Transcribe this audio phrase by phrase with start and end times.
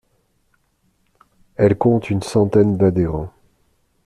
[1.57, 3.31] Elle compte une centaine d'adhérents.